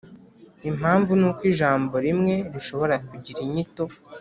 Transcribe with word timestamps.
Impamvu 0.69 1.11
ni 1.19 1.25
uko 1.29 1.41
ijambo 1.51 1.93
rimwe 2.05 2.33
rishobora 2.53 2.95
kugira 3.09 3.39
inyito 3.47 3.83